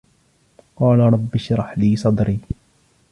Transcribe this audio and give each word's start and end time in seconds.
قال 0.75 0.99
رب 0.99 1.35
اشرح 1.35 1.79
لي 1.79 1.95
صدري 1.95 2.39